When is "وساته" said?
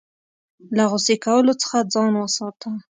2.17-2.69